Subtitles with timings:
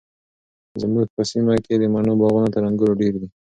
[0.81, 3.27] زموږ په سیمه کې د مڼو باغونه تر انګورو ډیر دي.